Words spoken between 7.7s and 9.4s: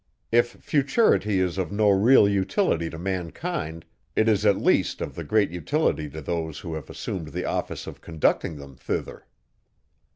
of conducting them thither.